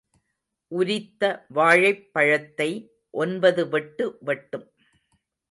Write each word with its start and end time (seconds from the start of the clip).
உரித்த 0.71 1.45
வாழைப் 1.53 2.13
பழத்தை 2.13 2.69
ஒன்பது 3.13 3.69
வெட்டு 3.69 4.17
வெட்டும். 4.21 4.67